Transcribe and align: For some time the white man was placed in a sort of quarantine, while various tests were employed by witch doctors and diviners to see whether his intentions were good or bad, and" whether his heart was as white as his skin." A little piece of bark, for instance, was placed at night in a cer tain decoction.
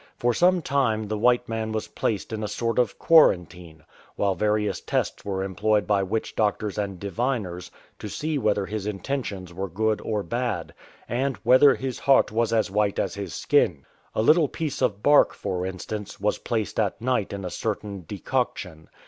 For 0.17 0.33
some 0.33 0.63
time 0.63 1.09
the 1.09 1.17
white 1.19 1.47
man 1.47 1.71
was 1.71 1.89
placed 1.89 2.33
in 2.33 2.41
a 2.43 2.47
sort 2.47 2.79
of 2.79 2.97
quarantine, 2.97 3.83
while 4.15 4.33
various 4.33 4.81
tests 4.81 5.23
were 5.23 5.43
employed 5.43 5.85
by 5.85 6.01
witch 6.01 6.35
doctors 6.35 6.79
and 6.79 6.99
diviners 6.99 7.69
to 7.99 8.09
see 8.09 8.39
whether 8.39 8.65
his 8.65 8.87
intentions 8.87 9.53
were 9.53 9.67
good 9.69 10.01
or 10.01 10.23
bad, 10.23 10.73
and" 11.07 11.37
whether 11.43 11.75
his 11.75 11.99
heart 11.99 12.31
was 12.31 12.51
as 12.51 12.71
white 12.71 12.97
as 12.97 13.13
his 13.13 13.35
skin." 13.35 13.85
A 14.15 14.23
little 14.23 14.47
piece 14.47 14.81
of 14.81 15.03
bark, 15.03 15.35
for 15.35 15.67
instance, 15.67 16.19
was 16.19 16.39
placed 16.39 16.79
at 16.79 16.99
night 16.99 17.31
in 17.31 17.45
a 17.45 17.51
cer 17.51 17.75
tain 17.75 18.03
decoction. 18.07 18.89